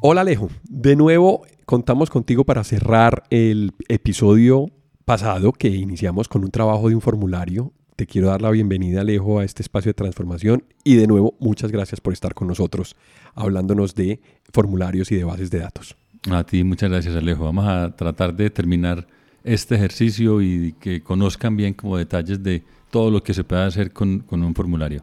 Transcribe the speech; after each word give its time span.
Hola 0.00 0.20
Alejo, 0.20 0.48
de 0.62 0.94
nuevo 0.94 1.42
contamos 1.66 2.08
contigo 2.08 2.44
para 2.44 2.62
cerrar 2.62 3.24
el 3.30 3.72
episodio 3.88 4.70
pasado 5.04 5.50
que 5.50 5.70
iniciamos 5.70 6.28
con 6.28 6.44
un 6.44 6.52
trabajo 6.52 6.88
de 6.88 6.94
un 6.94 7.00
formulario. 7.00 7.72
Te 7.96 8.06
quiero 8.06 8.28
dar 8.28 8.40
la 8.40 8.52
bienvenida 8.52 9.00
Alejo 9.00 9.40
a 9.40 9.44
este 9.44 9.60
espacio 9.60 9.88
de 9.90 9.94
transformación 9.94 10.62
y 10.84 10.94
de 10.94 11.08
nuevo 11.08 11.34
muchas 11.40 11.72
gracias 11.72 12.00
por 12.00 12.12
estar 12.12 12.32
con 12.34 12.46
nosotros 12.46 12.94
hablándonos 13.34 13.96
de 13.96 14.20
formularios 14.52 15.10
y 15.10 15.16
de 15.16 15.24
bases 15.24 15.50
de 15.50 15.58
datos. 15.58 15.96
A 16.30 16.44
ti 16.44 16.62
muchas 16.62 16.90
gracias 16.90 17.16
Alejo. 17.16 17.46
Vamos 17.46 17.66
a 17.66 17.96
tratar 17.96 18.36
de 18.36 18.50
terminar 18.50 19.04
este 19.42 19.74
ejercicio 19.74 20.40
y 20.40 20.76
que 20.78 21.02
conozcan 21.02 21.56
bien 21.56 21.74
como 21.74 21.96
detalles 21.96 22.40
de 22.44 22.62
todo 22.92 23.10
lo 23.10 23.24
que 23.24 23.34
se 23.34 23.42
puede 23.42 23.62
hacer 23.62 23.92
con, 23.92 24.20
con 24.20 24.44
un 24.44 24.54
formulario. 24.54 25.02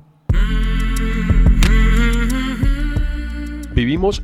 Vivimos 3.75 4.23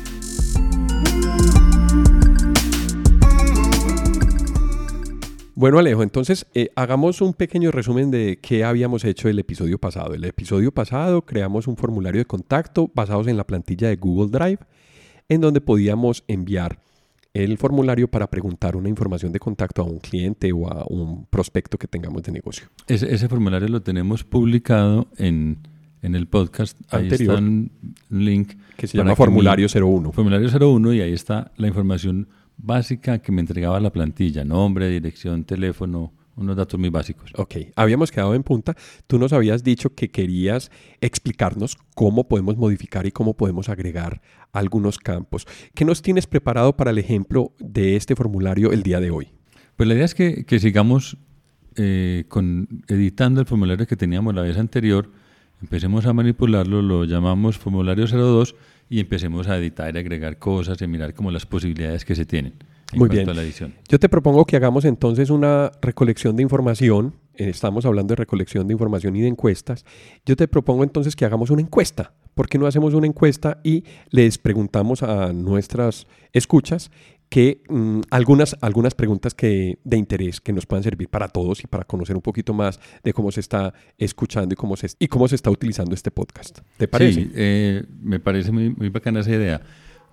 Bueno, 5.61 5.77
Alejo, 5.77 6.01
entonces 6.01 6.47
eh, 6.55 6.71
hagamos 6.75 7.21
un 7.21 7.35
pequeño 7.35 7.69
resumen 7.69 8.09
de 8.09 8.39
qué 8.41 8.63
habíamos 8.63 9.05
hecho 9.05 9.29
el 9.29 9.37
episodio 9.37 9.77
pasado. 9.77 10.15
El 10.15 10.23
episodio 10.23 10.71
pasado 10.71 11.21
creamos 11.23 11.67
un 11.67 11.77
formulario 11.77 12.19
de 12.19 12.25
contacto 12.25 12.89
basados 12.95 13.27
en 13.27 13.37
la 13.37 13.45
plantilla 13.45 13.87
de 13.87 13.95
Google 13.95 14.31
Drive, 14.31 14.57
en 15.29 15.39
donde 15.39 15.61
podíamos 15.61 16.23
enviar 16.27 16.79
el 17.35 17.59
formulario 17.59 18.07
para 18.07 18.27
preguntar 18.27 18.75
una 18.75 18.89
información 18.89 19.31
de 19.31 19.37
contacto 19.37 19.83
a 19.83 19.85
un 19.85 19.99
cliente 19.99 20.51
o 20.51 20.67
a 20.67 20.83
un 20.89 21.27
prospecto 21.27 21.77
que 21.77 21.85
tengamos 21.85 22.23
de 22.23 22.31
negocio. 22.31 22.65
Ese, 22.87 23.29
formulario 23.29 23.67
lo 23.67 23.83
tenemos 23.83 24.23
publicado 24.23 25.09
en, 25.19 25.59
el 26.01 26.25
podcast. 26.25 26.75
Anterior, 26.89 27.35
ahí 27.35 27.35
está 27.35 27.35
un 27.35 27.71
link. 28.09 28.53
Que 28.77 28.87
se 28.87 28.97
llama 28.97 29.15
Formulario 29.15 29.67
01. 29.71 30.11
Formulario 30.11 30.49
01 30.49 30.93
y 30.93 31.01
ahí 31.01 31.13
está 31.13 31.51
la 31.55 31.67
información 31.67 32.29
básica 32.57 33.19
que 33.19 33.31
me 33.31 33.41
entregaba 33.41 33.79
la 33.79 33.91
plantilla, 33.91 34.43
nombre, 34.43 34.89
dirección, 34.89 35.43
teléfono, 35.43 36.13
unos 36.35 36.55
datos 36.55 36.79
muy 36.79 36.89
básicos. 36.89 37.31
Ok, 37.35 37.55
habíamos 37.75 38.11
quedado 38.11 38.33
en 38.35 38.43
punta. 38.43 38.75
Tú 39.07 39.19
nos 39.19 39.33
habías 39.33 39.63
dicho 39.63 39.93
que 39.93 40.09
querías 40.09 40.71
explicarnos 41.01 41.77
cómo 41.95 42.27
podemos 42.27 42.57
modificar 42.57 43.05
y 43.05 43.11
cómo 43.11 43.35
podemos 43.35 43.69
agregar 43.69 44.21
algunos 44.51 44.97
campos. 44.97 45.47
¿Qué 45.73 45.85
nos 45.85 46.01
tienes 46.01 46.27
preparado 46.27 46.75
para 46.75 46.91
el 46.91 46.97
ejemplo 46.97 47.53
de 47.59 47.95
este 47.95 48.15
formulario 48.15 48.71
el 48.71 48.83
día 48.83 48.99
de 48.99 49.11
hoy? 49.11 49.29
Pues 49.75 49.87
la 49.87 49.95
idea 49.95 50.05
es 50.05 50.15
que, 50.15 50.45
sigamos 50.59 51.17
eh, 51.75 52.25
con, 52.27 52.83
editando 52.87 53.41
el 53.41 53.47
formulario 53.47 53.87
que 53.87 53.95
teníamos 53.95 54.35
la 54.35 54.41
vez 54.41 54.57
anterior, 54.57 55.09
empecemos 55.61 56.05
a 56.05 56.13
manipularlo, 56.13 56.81
lo 56.81 57.05
llamamos 57.05 57.57
formulario 57.57 58.05
02 58.05 58.55
y 58.91 58.99
empecemos 58.99 59.47
a 59.47 59.57
editar 59.57 59.95
y 59.95 59.97
agregar 59.97 60.37
cosas 60.37 60.81
y 60.81 60.85
mirar 60.85 61.13
como 61.13 61.31
las 61.31 61.45
posibilidades 61.45 62.03
que 62.03 62.13
se 62.13 62.25
tienen. 62.25 62.55
En 62.91 62.99
Muy 62.99 63.07
bien. 63.07 63.29
A 63.29 63.33
la 63.33 63.41
edición. 63.41 63.73
Yo 63.87 63.97
te 63.97 64.09
propongo 64.09 64.43
que 64.43 64.57
hagamos 64.57 64.83
entonces 64.83 65.29
una 65.29 65.71
recolección 65.81 66.35
de 66.35 66.43
información. 66.43 67.15
Eh, 67.35 67.47
estamos 67.47 67.85
hablando 67.85 68.11
de 68.11 68.17
recolección 68.17 68.67
de 68.67 68.73
información 68.73 69.15
y 69.15 69.21
de 69.21 69.29
encuestas. 69.29 69.85
Yo 70.25 70.35
te 70.35 70.49
propongo 70.49 70.83
entonces 70.83 71.15
que 71.15 71.23
hagamos 71.23 71.51
una 71.51 71.61
encuesta. 71.61 72.11
¿Por 72.35 72.49
qué 72.49 72.57
no 72.57 72.67
hacemos 72.67 72.93
una 72.93 73.07
encuesta 73.07 73.61
y 73.63 73.85
les 74.09 74.37
preguntamos 74.37 75.03
a 75.03 75.31
nuestras 75.31 76.05
escuchas 76.33 76.91
que 77.31 77.63
mm, 77.69 78.01
algunas, 78.09 78.57
algunas 78.59 78.93
preguntas 78.93 79.33
que, 79.33 79.79
de 79.85 79.97
interés 79.97 80.41
que 80.41 80.51
nos 80.51 80.65
puedan 80.65 80.83
servir 80.83 81.07
para 81.07 81.29
todos 81.29 81.63
y 81.63 81.67
para 81.67 81.85
conocer 81.85 82.17
un 82.17 82.21
poquito 82.21 82.53
más 82.53 82.77
de 83.05 83.13
cómo 83.13 83.31
se 83.31 83.39
está 83.39 83.73
escuchando 83.97 84.51
y 84.51 84.57
cómo 84.57 84.75
se, 84.75 84.87
y 84.99 85.07
cómo 85.07 85.29
se 85.29 85.35
está 85.35 85.49
utilizando 85.49 85.95
este 85.95 86.11
podcast. 86.11 86.59
¿Te 86.75 86.89
parece? 86.89 87.21
Sí, 87.21 87.31
eh, 87.33 87.85
me 88.01 88.19
parece 88.19 88.51
muy, 88.51 88.71
muy 88.71 88.89
bacana 88.89 89.21
esa 89.21 89.31
idea. 89.31 89.61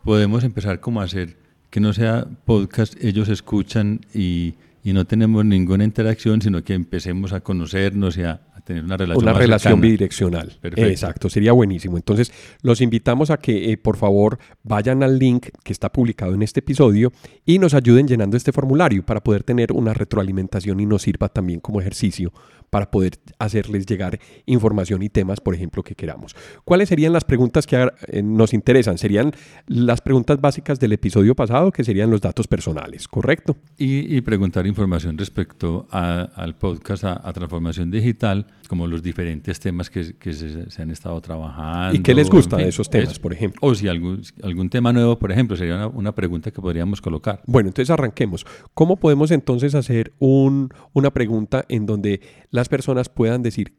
Podemos 0.04 0.44
empezar 0.44 0.78
como 0.78 1.00
a 1.00 1.04
hacer 1.04 1.36
que 1.70 1.80
no 1.80 1.92
sea 1.92 2.24
podcast, 2.44 2.94
ellos 3.02 3.28
escuchan 3.28 4.00
y, 4.14 4.54
y 4.84 4.92
no 4.92 5.04
tenemos 5.04 5.44
ninguna 5.44 5.82
interacción, 5.82 6.40
sino 6.40 6.62
que 6.62 6.74
empecemos 6.74 7.32
a 7.32 7.40
conocernos 7.40 8.16
y 8.16 8.22
a, 8.22 8.42
tener 8.68 8.84
una 8.84 8.98
relación. 8.98 9.24
Una 9.24 9.32
relación 9.32 9.80
bidireccional. 9.80 10.58
Exacto, 10.62 11.30
sería 11.30 11.52
buenísimo. 11.52 11.96
Entonces, 11.96 12.32
los 12.60 12.82
invitamos 12.82 13.30
a 13.30 13.38
que 13.38 13.72
eh, 13.72 13.78
por 13.78 13.96
favor 13.96 14.38
vayan 14.62 15.02
al 15.02 15.18
link 15.18 15.48
que 15.64 15.72
está 15.72 15.90
publicado 15.90 16.34
en 16.34 16.42
este 16.42 16.60
episodio 16.60 17.10
y 17.46 17.58
nos 17.58 17.72
ayuden 17.72 18.06
llenando 18.06 18.36
este 18.36 18.52
formulario 18.52 19.04
para 19.04 19.22
poder 19.24 19.42
tener 19.42 19.72
una 19.72 19.94
retroalimentación 19.94 20.80
y 20.80 20.86
nos 20.86 21.02
sirva 21.02 21.30
también 21.30 21.60
como 21.60 21.80
ejercicio 21.80 22.30
para 22.70 22.90
poder 22.90 23.18
hacerles 23.38 23.86
llegar 23.86 24.18
información 24.46 25.02
y 25.02 25.08
temas, 25.08 25.40
por 25.40 25.54
ejemplo, 25.54 25.82
que 25.82 25.94
queramos. 25.94 26.36
¿Cuáles 26.64 26.88
serían 26.88 27.12
las 27.12 27.24
preguntas 27.24 27.66
que 27.66 27.88
eh, 28.08 28.22
nos 28.22 28.52
interesan? 28.52 28.98
Serían 28.98 29.32
las 29.66 30.00
preguntas 30.00 30.40
básicas 30.40 30.78
del 30.78 30.92
episodio 30.92 31.34
pasado, 31.34 31.72
que 31.72 31.84
serían 31.84 32.10
los 32.10 32.20
datos 32.20 32.46
personales, 32.46 33.08
¿correcto? 33.08 33.56
Y, 33.76 34.20
preguntar 34.20 34.66
información 34.66 35.16
respecto 35.16 35.86
al 35.90 36.56
podcast, 36.56 37.04
a, 37.04 37.32
transformación 37.32 37.90
digital, 37.90 38.46
como 38.68 38.86
los 38.86 39.02
diferentes 39.02 39.58
temas 39.58 39.90
que, 39.90 40.04
se, 40.04 40.82
han 40.82 40.90
estado 40.92 41.20
trabajando. 41.20 41.96
¿Y 41.96 42.00
qué 42.00 42.14
les 42.14 42.30
gusta 42.30 42.56
de 42.56 42.68
esos 42.68 42.88
temas, 42.88 43.18
por 43.18 43.32
ejemplo? 43.32 43.58
O 43.62 43.74
si 43.74 43.88
algún, 43.88 44.22
algún 44.44 44.70
tema 44.70 44.92
nuevo, 44.92 45.18
por 45.18 45.32
ejemplo, 45.32 45.56
sería 45.56 45.74
una, 45.74 45.88
una, 45.88 46.14
pregunta 46.14 46.52
que 46.52 46.60
podríamos 46.60 47.00
colocar. 47.00 47.42
Bueno, 47.46 47.70
entonces 47.70 47.90
arranquemos. 47.90 48.46
¿Cómo 48.74 48.96
podemos 48.96 49.32
entonces 49.32 49.74
hacer 49.74 50.12
un, 50.20 50.68
una 50.92 51.10
pregunta 51.10 51.64
en 51.68 51.86
donde 51.86 52.20
las 52.50 52.68
personas 52.68 53.08
puedan 53.08 53.42
decir 53.42 53.72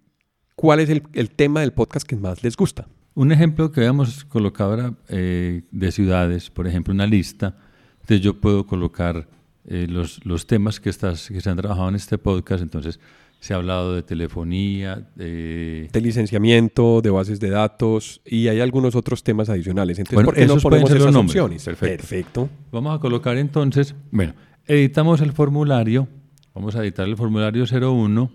cuál 0.59 0.81
es 0.81 0.89
el, 0.89 1.29
tema 1.29 1.61
del 1.61 1.71
podcast 1.71 2.05
que 2.05 2.17
más 2.17 2.43
les 2.43 2.57
gusta. 2.57 2.85
Un 3.15 3.31
ejemplo 3.31 3.71
que 3.71 3.79
habíamos 3.79 4.25
colocado 4.25 4.73
era 4.73 4.93
eh, 5.07 5.61
de 5.71 5.91
ciudades, 5.93 6.49
por 6.49 6.67
ejemplo, 6.67 6.93
una 6.93 7.07
lista. 7.07 7.55
Entonces 8.01 8.19
yo 8.19 8.41
puedo 8.41 8.65
colocar 8.65 9.25
eh, 9.63 9.87
los, 9.89 10.19
los, 10.25 10.47
temas 10.47 10.81
que, 10.81 10.89
estás, 10.89 11.29
que 11.29 11.39
se 11.39 11.49
han 11.49 11.55
trabajado 11.55 11.87
en 11.87 11.95
este 11.95 12.17
podcast. 12.17 12.61
Entonces 12.61 12.99
se 13.39 13.53
ha 13.53 13.57
hablado 13.57 13.95
de 13.95 14.03
telefonía, 14.03 15.09
de... 15.15 15.89
licenciamiento, 15.93 17.01
de 17.01 17.09
bases 17.09 17.39
de 17.39 17.49
datos 17.49 18.21
y 18.25 18.47
hay 18.49 18.59
algunos 18.59 18.95
otros 18.95 19.23
temas 19.23 19.49
adicionales. 19.49 19.97
Entonces, 19.99 20.25
¿por 20.25 20.35
qué 20.35 20.45
no 20.45 20.57
ponemos 20.57 20.91
esas 20.91 21.15
opciones? 21.15 21.65
Perfecto. 21.65 22.49
Vamos 22.71 22.97
a 22.97 22.99
colocar 22.99 23.37
entonces, 23.37 23.95
bueno, 24.11 24.33
editamos 24.67 25.21
el 25.21 25.31
formulario, 25.31 26.07
vamos 26.53 26.75
a 26.75 26.83
editar 26.83 27.07
el 27.07 27.15
formulario 27.15 27.63
01 27.65 28.31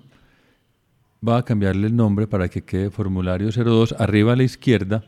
va 1.26 1.38
a 1.38 1.42
cambiarle 1.42 1.86
el 1.86 1.96
nombre 1.96 2.26
para 2.26 2.48
que 2.48 2.62
quede 2.62 2.90
formulario 2.90 3.48
02 3.50 3.94
arriba 3.98 4.34
a 4.34 4.36
la 4.36 4.42
izquierda. 4.42 5.04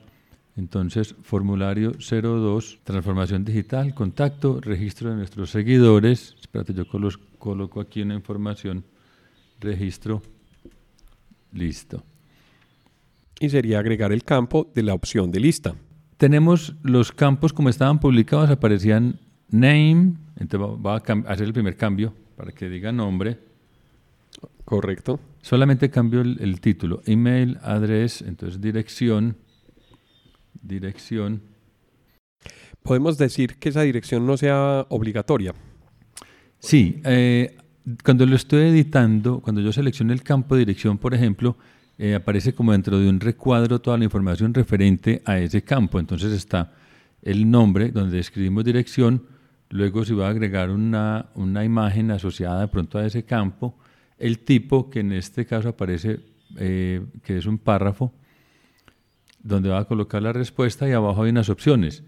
Entonces, 0.56 1.14
formulario 1.20 1.92
02, 1.92 2.80
transformación 2.84 3.44
digital, 3.44 3.94
contacto, 3.94 4.58
registro 4.62 5.10
de 5.10 5.16
nuestros 5.16 5.50
seguidores. 5.50 6.34
Espérate, 6.40 6.72
yo 6.72 6.84
coloco 7.38 7.80
aquí 7.80 8.00
una 8.00 8.14
información, 8.14 8.82
registro, 9.60 10.22
listo. 11.52 12.02
Y 13.38 13.50
sería 13.50 13.78
agregar 13.78 14.12
el 14.12 14.24
campo 14.24 14.70
de 14.74 14.82
la 14.82 14.94
opción 14.94 15.30
de 15.30 15.40
lista. 15.40 15.74
Tenemos 16.16 16.74
los 16.82 17.12
campos 17.12 17.52
como 17.52 17.68
estaban 17.68 18.00
publicados, 18.00 18.50
aparecían 18.50 19.20
name, 19.50 20.14
entonces 20.38 20.84
va 20.84 20.94
a 20.94 21.32
hacer 21.32 21.46
el 21.46 21.52
primer 21.52 21.76
cambio 21.76 22.14
para 22.36 22.52
que 22.52 22.68
diga 22.68 22.92
nombre. 22.92 23.38
Correcto. 24.64 25.20
Solamente 25.42 25.90
cambio 25.90 26.22
el, 26.22 26.60
título. 26.60 27.02
Email, 27.06 27.58
address, 27.62 28.22
entonces 28.22 28.60
dirección. 28.60 29.36
Dirección. 30.60 31.42
Podemos 32.82 33.16
decir 33.16 33.56
que 33.56 33.68
esa 33.68 33.82
dirección 33.82 34.26
no 34.26 34.36
sea 34.36 34.86
obligatoria. 34.88 35.54
Sí, 36.58 37.00
eh, 37.04 37.56
cuando 38.04 38.26
lo 38.26 38.34
estoy 38.34 38.64
editando, 38.64 39.40
cuando 39.40 39.60
yo 39.60 39.72
selecciono 39.72 40.12
el 40.12 40.22
campo 40.22 40.54
de 40.54 40.60
dirección, 40.60 40.98
por 40.98 41.14
ejemplo, 41.14 41.56
eh, 41.98 42.14
aparece 42.14 42.52
como 42.52 42.72
dentro 42.72 42.98
de 42.98 43.08
un 43.08 43.20
recuadro 43.20 43.80
toda 43.80 43.96
la 43.96 44.04
información 44.04 44.52
referente 44.52 45.22
a 45.24 45.38
ese 45.38 45.62
campo. 45.62 45.98
Entonces 45.98 46.32
está 46.32 46.72
el 47.22 47.50
nombre 47.50 47.90
donde 47.90 48.18
escribimos 48.18 48.64
dirección, 48.64 49.22
luego 49.70 50.04
se 50.04 50.14
va 50.14 50.26
a 50.26 50.30
agregar 50.30 50.70
una, 50.70 51.26
una 51.34 51.64
imagen 51.64 52.10
asociada 52.10 52.60
de 52.60 52.68
pronto 52.68 52.98
a 52.98 53.06
ese 53.06 53.24
campo, 53.24 53.78
el 54.18 54.40
tipo, 54.40 54.90
que 54.90 55.00
en 55.00 55.12
este 55.12 55.46
caso 55.46 55.68
aparece, 55.68 56.20
eh, 56.56 57.04
que 57.22 57.38
es 57.38 57.46
un 57.46 57.58
párrafo, 57.58 58.12
donde 59.42 59.68
va 59.68 59.78
a 59.78 59.84
colocar 59.84 60.22
la 60.22 60.32
respuesta 60.32 60.88
y 60.88 60.92
abajo 60.92 61.22
hay 61.22 61.30
unas 61.30 61.48
opciones 61.48 62.02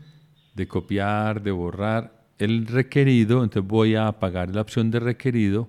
de 0.55 0.67
copiar, 0.67 1.43
de 1.43 1.53
borrar 1.53 2.18
el 2.39 2.67
requerido, 2.67 3.43
entonces 3.43 3.69
voy 3.69 3.95
a 3.95 4.09
apagar 4.09 4.55
la 4.55 4.61
opción 4.61 4.91
de 4.91 5.01
requerido 5.01 5.69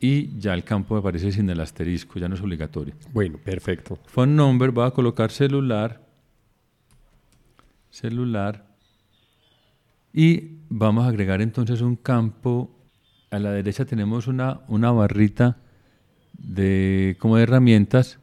y 0.00 0.38
ya 0.38 0.54
el 0.54 0.64
campo 0.64 0.94
me 0.94 1.00
aparece 1.00 1.30
sin 1.30 1.48
el 1.50 1.60
asterisco, 1.60 2.18
ya 2.18 2.28
no 2.28 2.34
es 2.34 2.40
obligatorio. 2.40 2.94
Bueno, 3.12 3.38
perfecto. 3.38 3.98
Phone 4.06 4.34
number, 4.34 4.70
voy 4.70 4.86
a 4.86 4.90
colocar 4.92 5.30
celular, 5.30 6.00
celular, 7.90 8.66
y 10.12 10.58
vamos 10.68 11.04
a 11.04 11.08
agregar 11.08 11.42
entonces 11.42 11.82
un 11.82 11.96
campo. 11.96 12.76
A 13.30 13.38
la 13.38 13.52
derecha 13.52 13.84
tenemos 13.84 14.26
una, 14.26 14.62
una 14.66 14.90
barrita 14.90 15.58
de, 16.32 17.16
como 17.20 17.36
de 17.36 17.44
herramientas, 17.44 18.18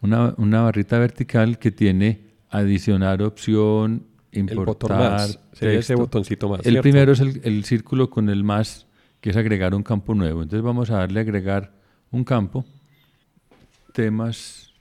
una, 0.00 0.34
una 0.38 0.62
barrita 0.62 0.98
vertical 0.98 1.58
que 1.58 1.72
tiene 1.72 2.28
adicionar 2.50 3.22
opción, 3.22 4.06
importar. 4.32 5.28
El 5.60 5.68
ese 5.70 5.94
botoncito 5.94 6.48
más. 6.48 6.64
El 6.64 6.80
primero 6.80 7.12
es 7.12 7.20
el, 7.20 7.40
el, 7.44 7.64
círculo 7.64 8.10
con 8.10 8.28
el 8.28 8.44
más, 8.44 8.86
que 9.20 9.30
es 9.30 9.36
agregar 9.36 9.74
un 9.74 9.82
campo 9.82 10.14
nuevo. 10.14 10.42
Entonces 10.42 10.64
vamos 10.64 10.90
a 10.90 10.98
darle 10.98 11.20
a 11.20 11.22
agregar 11.22 11.72
un 12.10 12.24
campo. 12.24 12.64
Temas, 13.92 14.72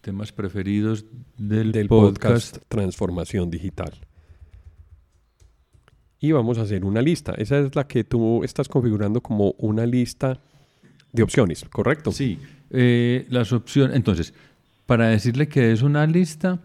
temas 0.00 0.32
preferidos 0.32 1.04
del, 1.36 1.72
del 1.72 1.88
podcast 1.88 2.58
Transformación 2.68 3.50
Digital 3.50 3.92
y 6.20 6.32
vamos 6.32 6.58
a 6.58 6.62
hacer 6.62 6.84
una 6.84 7.00
lista. 7.02 7.34
Esa 7.36 7.58
es 7.58 7.74
la 7.74 7.86
que 7.86 8.04
tú 8.04 8.42
estás 8.42 8.68
configurando 8.68 9.20
como 9.20 9.52
una 9.58 9.86
lista 9.86 10.40
de 11.12 11.22
opciones, 11.22 11.64
¿correcto? 11.70 12.12
Sí, 12.12 12.38
eh, 12.70 13.26
las 13.30 13.52
opciones. 13.52 13.96
Entonces, 13.96 14.34
para 14.86 15.08
decirle 15.08 15.48
que 15.48 15.72
es 15.72 15.82
una 15.82 16.06
lista, 16.06 16.58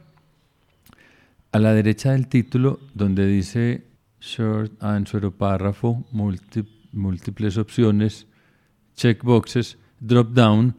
a 1.53 1.59
la 1.59 1.73
derecha 1.73 2.11
del 2.11 2.27
título, 2.27 2.79
donde 2.95 3.27
dice 3.27 3.85
short 4.19 4.83
answer 4.83 5.23
o 5.25 5.31
párrafo, 5.31 6.03
múltiples 6.91 7.57
opciones, 7.57 8.27
checkboxes, 8.95 9.77
drop 9.99 10.33
down, 10.33 10.75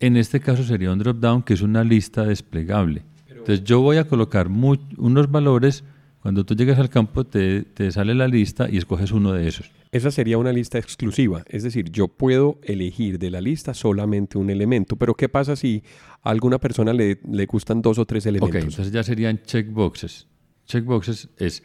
en 0.00 0.16
este 0.16 0.40
caso 0.40 0.64
sería 0.64 0.92
un 0.92 0.98
drop 0.98 1.18
down 1.18 1.42
que 1.42 1.54
es 1.54 1.62
una 1.62 1.84
lista 1.84 2.24
desplegable. 2.24 3.04
Entonces 3.28 3.62
yo 3.62 3.80
voy 3.80 3.98
a 3.98 4.04
colocar 4.08 4.48
unos 4.48 5.30
valores 5.30 5.84
cuando 6.20 6.44
tú 6.44 6.56
llegas 6.56 6.80
al 6.80 6.90
campo 6.90 7.24
te, 7.24 7.64
sale 7.92 8.12
la 8.12 8.26
lista 8.26 8.68
y 8.68 8.78
escoges 8.78 9.12
uno 9.12 9.32
de 9.32 9.46
esos. 9.46 9.70
Esa 9.92 10.10
sería 10.10 10.38
una 10.38 10.52
lista 10.52 10.78
exclusiva, 10.78 11.44
es 11.48 11.62
decir, 11.62 11.90
yo 11.90 12.08
puedo 12.08 12.58
elegir 12.62 13.18
de 13.18 13.30
la 13.30 13.40
lista 13.40 13.74
solamente 13.74 14.38
un 14.38 14.50
elemento, 14.50 14.96
pero 14.96 15.14
¿qué 15.14 15.28
pasa 15.28 15.56
si 15.56 15.82
a 16.22 16.30
alguna 16.30 16.58
persona 16.58 16.92
le, 16.92 17.20
le 17.28 17.46
gustan 17.46 17.82
dos 17.82 17.98
o 17.98 18.04
tres 18.04 18.26
elementos? 18.26 18.56
Ok, 18.56 18.68
entonces 18.68 18.92
ya 18.92 19.02
serían 19.02 19.40
checkboxes. 19.42 20.26
Checkboxes 20.66 21.28
es 21.38 21.62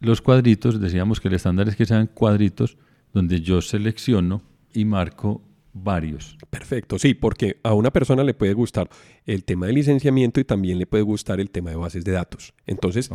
los 0.00 0.22
cuadritos, 0.22 0.80
decíamos 0.80 1.20
que 1.20 1.28
el 1.28 1.34
estándar 1.34 1.68
es 1.68 1.76
que 1.76 1.84
sean 1.84 2.06
cuadritos 2.06 2.78
donde 3.12 3.40
yo 3.40 3.60
selecciono 3.60 4.42
y 4.72 4.84
marco 4.84 5.42
varios. 5.72 6.36
Perfecto, 6.50 6.98
sí, 6.98 7.14
porque 7.14 7.58
a 7.62 7.74
una 7.74 7.90
persona 7.90 8.24
le 8.24 8.34
puede 8.34 8.52
gustar 8.54 8.88
el 9.26 9.44
tema 9.44 9.66
de 9.66 9.72
licenciamiento 9.72 10.40
y 10.40 10.44
también 10.44 10.78
le 10.78 10.86
puede 10.86 11.02
gustar 11.02 11.40
el 11.40 11.50
tema 11.50 11.70
de 11.70 11.76
bases 11.76 12.04
de 12.04 12.12
datos. 12.12 12.54
Entonces, 12.66 13.10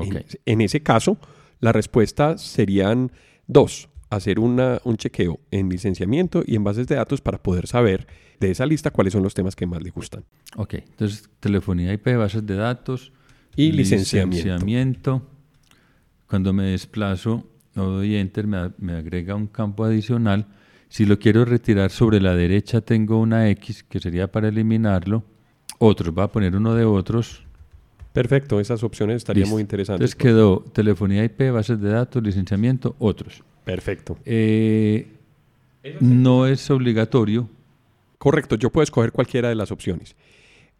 en, 0.46 0.62
ese 0.62 0.82
caso, 0.82 1.18
la 1.60 1.72
respuesta 1.72 2.38
serían 2.38 3.12
dos. 3.48 3.90
Hacer 4.16 4.40
una, 4.40 4.80
un 4.84 4.98
chequeo 4.98 5.40
en 5.52 5.70
licenciamiento 5.70 6.44
y 6.46 6.56
en 6.56 6.64
bases 6.64 6.88
de 6.88 6.96
datos 6.96 7.22
para 7.22 7.42
poder 7.42 7.68
saber 7.68 8.08
de 8.40 8.52
esa 8.52 8.66
lista 8.66 8.92
cuáles 8.92 9.14
son 9.14 9.24
los 9.24 9.34
temas 9.34 9.56
que 9.56 9.66
más 9.66 9.82
le 9.82 9.90
gustan. 9.90 10.24
Ok, 10.56 10.76
entonces 10.76 11.30
telefonía 11.40 11.94
IP, 11.94 12.16
bases 12.18 12.46
de 12.46 12.56
datos 12.56 13.12
y 13.56 13.72
licenciamiento. 13.72 14.36
licenciamiento. 14.50 15.22
Cuando 16.28 16.54
me 16.54 16.64
desplazo 16.66 17.48
o 17.76 17.82
doy 17.84 18.16
enter, 18.16 18.48
me, 18.48 18.72
me 18.78 18.94
agrega 18.94 19.36
un 19.36 19.48
campo 19.48 19.84
adicional 19.84 20.48
si 20.94 21.08
lo 21.08 21.18
quiero 21.18 21.44
retirar 21.44 21.90
sobre 21.90 22.22
la 22.22 22.36
derecha 22.36 22.80
tengo 22.82 23.20
una 23.20 23.50
X 23.50 23.82
que 23.82 24.00
sería 24.00 24.32
para 24.32 24.50
eliminarlo. 24.50 25.24
Otros, 25.80 26.14
va 26.16 26.26
a 26.26 26.32
poner 26.32 26.56
uno 26.56 26.76
de 26.76 26.86
otros. 26.86 27.44
Perfecto, 28.14 28.60
esas 28.60 28.84
opciones 28.84 29.16
estarían 29.16 29.50
muy 29.50 29.62
interesantes. 29.62 30.12
Entonces 30.12 30.16
quedó 30.16 30.64
telefonía 30.72 31.24
IP, 31.24 31.52
bases 31.52 31.82
de 31.82 31.90
datos, 31.90 32.22
licenciamiento, 32.22 32.96
otros. 33.00 33.44
Perfecto. 33.64 34.18
Eh, 34.26 35.08
no 36.00 36.48
es 36.48 36.70
obligatorio. 36.70 37.50
Correcto, 38.18 38.56
yo 38.56 38.70
puedo 38.70 38.84
escoger 38.84 39.12
cualquiera 39.12 39.50
de 39.50 39.56
las 39.56 39.72
opciones. 39.72 40.16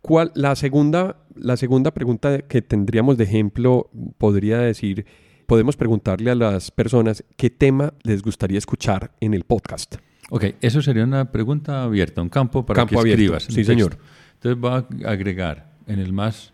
¿Cuál, 0.02 0.32
la, 0.36 0.56
segunda, 0.56 1.18
la 1.36 1.56
segunda 1.58 1.92
pregunta 1.92 2.40
que 2.40 2.62
tendríamos 2.62 3.18
de 3.18 3.24
ejemplo 3.24 3.90
podría 4.18 4.60
decir, 4.60 5.06
podemos 5.46 5.78
preguntarle 5.78 6.32
a 6.32 6.36
las 6.36 6.72
personas 6.72 7.24
qué 7.38 7.50
tema 7.50 7.94
les 8.04 8.22
gustaría 8.22 8.58
escuchar 8.58 9.12
en 9.20 9.34
el 9.34 9.44
podcast. 9.44 9.96
Ok, 10.30 10.46
eso 10.62 10.82
sería 10.82 11.04
una 11.04 11.32
pregunta 11.32 11.84
abierta, 11.84 12.22
un 12.22 12.30
campo 12.30 12.66
para 12.66 12.86
que 12.86 12.96
escribas. 12.96 13.44
Sí, 13.44 13.64
señor. 13.64 13.98
Entonces 14.36 14.60
voy 14.60 15.06
a 15.06 15.10
agregar 15.10 15.72
en 15.88 16.00
el 16.00 16.12
más 16.12 16.54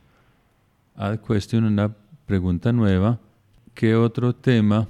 add 0.95 1.19
question 1.19 1.63
una 1.63 1.95
pregunta 2.25 2.71
nueva. 2.71 3.19
¿Qué 3.73 3.95
otro 3.95 4.35
tema? 4.35 4.87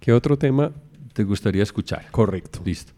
¿Qué 0.00 0.12
otro 0.12 0.36
tema 0.38 0.72
te 1.12 1.24
gustaría 1.24 1.62
escuchar? 1.62 2.10
Correcto. 2.10 2.60
Listo. 2.64 2.92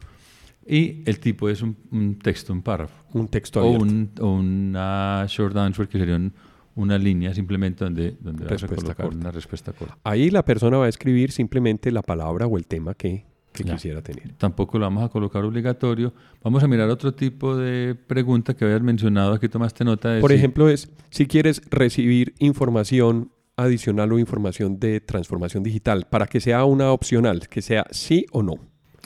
Y 0.64 1.02
el 1.06 1.19
tipo 1.19 1.49
es 1.49 1.60
un, 1.60 2.19
texto, 2.22 2.52
un 2.52 2.62
párrafo. 2.62 3.04
Un 3.12 3.26
texto 3.26 3.60
abierto. 3.60 4.25
O, 4.25 4.34
una 4.34 5.26
short 5.28 5.56
answer 5.56 5.88
que 5.88 5.99
sería 5.99 6.14
un, 6.14 6.32
una 6.76 6.96
línea 6.96 7.34
simplemente 7.34 7.84
donde, 7.84 8.16
donde 8.20 8.44
vas 8.44 8.62
a 8.62 8.69
colocar 8.69 9.08
una 9.08 9.32
respuesta 9.32 9.72
corta. 9.72 9.99
Ahí 10.04 10.31
la 10.31 10.44
persona 10.44 10.78
va 10.78 10.87
a 10.87 10.88
escribir 10.88 11.32
simplemente 11.32 11.90
la 11.90 12.02
palabra 12.02 12.46
o 12.46 12.56
el 12.56 12.66
tema 12.66 12.94
que, 12.94 13.26
quisiera 13.52 14.00
tener. 14.02 14.32
Tampoco 14.34 14.78
lo 14.78 14.87
vamos 14.87 15.04
a 15.04 15.08
colocar 15.08 15.44
obligatorio. 15.44 16.14
Vamos 16.43 16.62
a 16.62 16.69
mirar 16.69 16.88
otro 16.88 17.12
tipo 17.12 17.56
de 17.56 17.94
pregunta 17.94 18.54
que 18.54 18.64
habías 18.64 18.82
mencionado. 18.82 19.34
Aquí 19.34 19.49
tomaste 19.49 19.84
nota 19.84 20.10
de... 20.10 20.20
Por 20.20 20.32
ejemplo, 20.32 20.69
es 20.69 20.90
si 21.10 21.26
quieres 21.26 21.60
recibir 21.70 22.34
información 22.38 23.31
adicional 23.62 24.12
o 24.12 24.19
información 24.19 24.79
de 24.79 25.00
transformación 25.00 25.62
digital 25.62 26.06
para 26.11 26.26
que 26.26 26.41
sea 26.41 26.64
una 26.64 26.91
opcional, 26.93 27.49
que 27.49 27.62
sea 27.62 27.87
sí 27.91 28.26
o 28.32 28.43
no. 28.43 28.55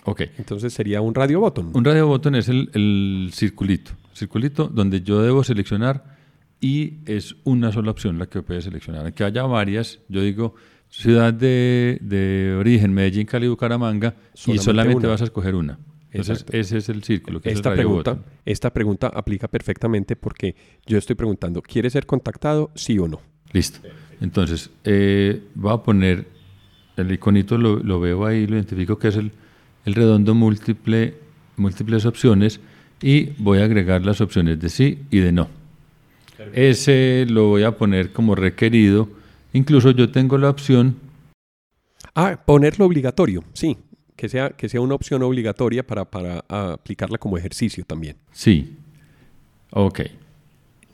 Ok. 0.05 0.23
Entonces 0.39 0.73
sería 0.73 1.01
un 1.01 1.15
radio 1.15 1.41
button. 1.41 1.71
Un 1.75 1.85
radio 1.85 2.07
button 2.07 2.35
es 2.37 2.49
el, 2.49 2.71
el 2.75 3.31
circulito. 3.33 3.93
Circulito 4.15 4.69
donde 4.69 5.03
yo 5.03 5.23
debo 5.23 5.45
seleccionar 5.45 6.17
y 6.61 6.99
es 7.07 7.37
una 7.45 7.73
sola 7.73 7.91
opción 7.91 8.19
la 8.19 8.27
que 8.27 8.43
puedes 8.43 8.65
seleccionar. 8.65 9.03
Aunque 9.03 9.25
haya 9.25 9.43
varias, 9.43 10.01
yo 10.09 10.23
digo 10.23 10.55
ciudad 10.89 11.35
de, 11.35 12.57
origen, 12.59 12.93
Medellín, 12.93 13.27
Cali, 13.27 13.49
Bucaramanga, 13.49 14.15
y 14.47 14.59
solamente 14.59 15.07
vas 15.07 15.21
a 15.21 15.25
escoger 15.25 15.55
una. 15.55 15.79
Entonces, 16.11 16.47
ese 16.51 16.79
es 16.79 16.89
el 16.89 17.03
círculo. 17.03 17.41
Que 17.41 17.51
esta, 17.51 17.73
pregunta, 17.75 18.19
esta 18.45 18.73
pregunta 18.73 19.09
aplica 19.09 19.49
perfectamente 19.49 20.17
porque 20.17 20.57
yo 20.87 20.97
estoy 20.97 21.15
preguntando, 21.15 21.61
¿quieres 21.61 21.93
ser 21.93 22.07
contactado, 22.07 22.71
sí 22.75 22.99
o 22.99 23.07
no? 23.07 23.21
Listo. 23.53 23.81
Entonces, 24.21 24.71
eh, 24.85 25.43
voy 25.55 25.73
a 25.73 25.79
poner 25.79 26.27
el 26.97 27.13
iconito, 27.13 27.59
lo, 27.59 28.01
veo 28.01 28.27
ahí, 28.27 28.47
lo 28.47 28.57
identifico 28.57 28.99
que 28.99 29.09
es 29.09 29.17
el, 29.17 29.33
el 29.85 29.95
redondo 29.95 30.35
múltiple, 30.35 31.15
múltiples 31.57 32.07
opciones 32.07 32.61
y 33.03 33.31
voy 33.39 33.59
a 33.59 33.65
agregar 33.65 34.05
las 34.05 34.21
opciones 34.21 34.59
de 34.61 34.69
sí 34.69 35.03
y 35.11 35.19
de 35.19 35.33
no. 35.33 35.49
Ese 36.53 37.27
lo 37.29 37.49
voy 37.49 37.63
a 37.63 37.77
poner 37.77 38.13
como 38.13 38.35
requerido. 38.35 39.09
Incluso 39.53 39.91
yo 39.91 40.11
tengo 40.11 40.37
la 40.39 40.51
opción. 40.51 40.97
Ah, 42.15 42.39
ponerlo 42.45 42.85
obligatorio, 42.85 43.45
sí. 43.53 43.77
Que 44.17 44.29
sea, 44.29 44.51
que 44.51 44.69
sea 44.69 44.81
una 44.81 44.95
opción 44.95 45.23
obligatoria 45.23 45.87
para, 45.87 46.05
para 46.07 46.45
aplicarla 46.49 47.19
como 47.19 47.37
ejercicio 47.37 47.85
también. 47.85 48.17
Sí. 48.33 48.77
Ok. 49.71 50.01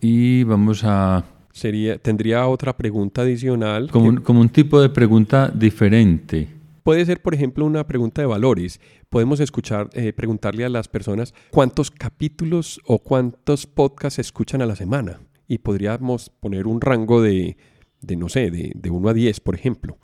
Y 0.00 0.43
vamos 0.43 0.83
a... 0.85 1.25
Sería, 1.52 1.99
tendría 1.99 2.47
otra 2.47 2.76
pregunta 2.76 3.23
adicional. 3.23 3.90
Como, 3.90 4.09
un, 4.09 4.16
como 4.16 4.40
un 4.40 4.49
tipo 4.49 4.80
de 4.80 4.88
pregunta 4.88 5.52
diferente. 5.54 6.49
Puede 6.82 7.04
ser, 7.04 7.23
por 7.23 7.35
ejemplo, 7.35 7.64
una 7.64 7.87
pregunta 7.87 8.23
de 8.23 8.26
valores. 8.26 8.80
Podemos 9.09 9.38
escuchar, 9.38 9.88
eh, 9.92 10.12
preguntarle 10.12 10.64
a 10.64 10.68
las 10.68 10.88
personas 10.88 11.35
cuántos 11.50 11.90
capítulos 11.90 12.80
o 12.87 12.99
cuántos 12.99 13.66
podcasts 13.66 14.18
escuchan 14.18 14.62
a 14.62 14.66
la 14.66 14.75
semana 14.75 15.21
y 15.47 15.59
podríamos 15.59 16.30
poner 16.30 16.66
un 16.66 16.80
rango 16.80 17.23
de, 17.23 17.56
de 18.00 18.16
no 18.16 18.28
sé, 18.28 18.50
de, 18.50 18.73
de 18.75 18.90
1 18.90 19.09
a 19.09 19.14
10, 19.14 19.40
por 19.40 19.54
ejemplo. 19.54 19.99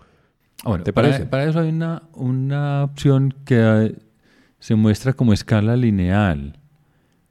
Bueno, 0.65 0.85
¿Te 0.85 0.93
para, 0.93 1.31
para, 1.31 1.45
eso 1.45 1.61
hay 1.61 1.69
una, 1.69 2.03
una 2.15 2.85
opción 2.85 3.35
que 3.45 3.57
eh, 3.59 3.95
se 4.59 4.75
muestra 4.75 5.13
como 5.13 5.33
escala 5.33 5.77
lineal, 5.77 6.59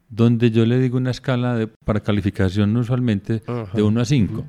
donde 0.10 0.52
yo 0.52 0.66
le 0.66 0.80
digo 0.80 0.98
una 0.98 1.12
escala 1.12 1.56
de, 1.56 1.68
para 1.68 2.02
calificación 2.02 2.76
usualmente 2.78 3.42
de 3.74 3.82
1 3.82 4.02
a 4.02 4.06
5. 4.06 4.46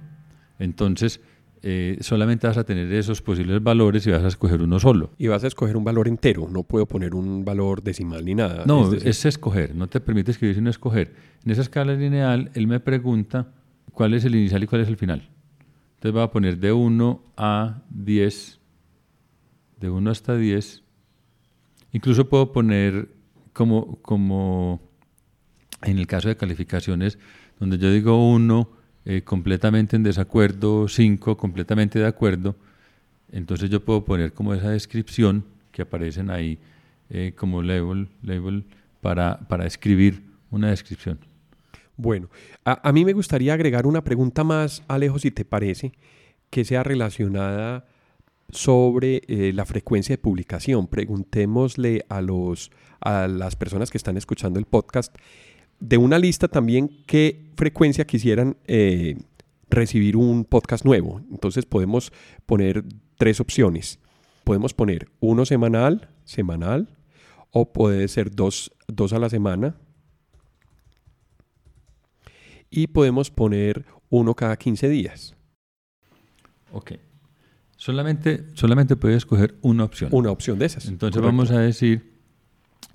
Entonces, 0.58 1.20
eh, 1.62 1.98
solamente 2.00 2.46
vas 2.46 2.56
a 2.56 2.64
tener 2.64 2.92
esos 2.92 3.20
posibles 3.22 3.62
valores 3.62 4.06
y 4.06 4.10
vas 4.10 4.22
a 4.22 4.28
escoger 4.28 4.62
uno 4.62 4.78
solo. 4.78 5.10
Y 5.18 5.26
vas 5.26 5.44
a 5.44 5.46
escoger 5.48 5.76
un 5.76 5.84
valor 5.84 6.08
entero, 6.08 6.48
no 6.50 6.62
puedo 6.62 6.86
poner 6.86 7.14
un 7.14 7.44
valor 7.44 7.82
decimal 7.82 8.24
ni 8.24 8.34
nada. 8.34 8.64
No, 8.66 8.92
es, 8.92 9.24
escoger, 9.24 9.74
no 9.74 9.88
te 9.88 10.00
permite 10.00 10.30
escribir 10.30 10.54
sino 10.54 10.70
escoger. 10.70 11.14
En 11.44 11.50
esa 11.50 11.62
escala 11.62 11.94
lineal, 11.94 12.50
él 12.54 12.66
me 12.66 12.80
pregunta 12.80 13.52
cuál 13.92 14.14
es 14.14 14.24
el 14.24 14.34
inicial 14.34 14.62
y 14.62 14.66
cuál 14.66 14.82
es 14.82 14.88
el 14.88 14.96
final. 14.96 15.28
Entonces 15.94 16.16
va 16.16 16.24
a 16.24 16.30
poner 16.30 16.58
de 16.58 16.72
1 16.72 17.22
a 17.36 17.82
10, 17.90 18.60
de 19.80 19.90
1 19.90 20.10
hasta 20.10 20.36
10, 20.36 20.84
Incluso 21.92 22.28
puedo 22.28 22.52
poner 22.52 23.08
como, 23.52 23.96
como 24.02 24.80
en 25.82 25.98
el 25.98 26.06
caso 26.06 26.28
de 26.28 26.36
calificaciones, 26.36 27.18
donde 27.58 27.78
yo 27.78 27.90
digo 27.90 28.30
uno 28.30 28.70
eh, 29.04 29.22
completamente 29.22 29.96
en 29.96 30.02
desacuerdo, 30.02 30.88
cinco 30.88 31.36
completamente 31.36 31.98
de 31.98 32.06
acuerdo, 32.06 32.56
entonces 33.32 33.70
yo 33.70 33.84
puedo 33.84 34.04
poner 34.04 34.32
como 34.32 34.54
esa 34.54 34.70
descripción 34.70 35.44
que 35.72 35.82
aparecen 35.82 36.30
ahí 36.30 36.58
eh, 37.10 37.32
como 37.36 37.62
label, 37.62 38.08
label 38.22 38.64
para, 39.00 39.38
para 39.48 39.66
escribir 39.66 40.22
una 40.50 40.70
descripción. 40.70 41.18
Bueno, 41.96 42.30
a, 42.64 42.92
mí 42.92 43.04
me 43.04 43.12
gustaría 43.12 43.54
agregar 43.54 43.84
una 43.84 44.04
pregunta 44.04 44.44
más, 44.44 44.84
Alejo, 44.86 45.18
si 45.18 45.32
te 45.32 45.44
parece, 45.44 45.92
que 46.48 46.64
sea 46.64 46.84
relacionada 46.84 47.86
sobre 48.50 49.22
eh, 49.26 49.52
la 49.52 49.64
frecuencia 49.64 50.12
de 50.12 50.18
publicación. 50.18 50.86
Preguntémosle 50.86 52.04
a, 52.08 52.20
los, 52.20 52.70
a 53.00 53.26
las 53.26 53.56
personas 53.56 53.90
que 53.90 53.98
están 53.98 54.16
escuchando 54.16 54.60
el 54.60 54.64
podcast 54.64 55.16
de 55.80 55.96
una 55.96 56.18
lista 56.18 56.48
también 56.48 57.04
qué 57.06 57.50
frecuencia 57.56 58.06
quisieran 58.06 58.56
eh, 58.66 59.16
recibir 59.70 60.16
un 60.16 60.44
podcast 60.44 60.84
nuevo. 60.84 61.22
Entonces 61.30 61.66
podemos 61.66 62.12
poner 62.46 62.84
tres 63.16 63.40
opciones. 63.40 63.98
Podemos 64.44 64.74
poner 64.74 65.08
uno 65.20 65.44
semanal, 65.44 66.08
semanal, 66.24 66.88
o 67.50 67.72
puede 67.72 68.08
ser 68.08 68.34
dos, 68.34 68.72
dos 68.86 69.12
a 69.12 69.18
la 69.18 69.28
semana, 69.28 69.76
y 72.70 72.88
podemos 72.88 73.30
poner 73.30 73.84
uno 74.10 74.34
cada 74.34 74.56
15 74.56 74.88
días. 74.88 75.34
Ok. 76.72 76.92
Solamente, 77.76 78.46
solamente 78.54 78.96
puede 78.96 79.16
escoger 79.16 79.56
una 79.62 79.84
opción. 79.84 80.10
Una 80.12 80.30
opción 80.30 80.58
de 80.58 80.66
esas. 80.66 80.86
Entonces 80.86 81.22
vamos 81.22 81.50
a 81.50 81.60
decir 81.60 82.18